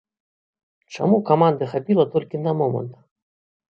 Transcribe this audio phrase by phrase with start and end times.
[0.95, 2.93] Чаму каманды хапіла толькі на момант?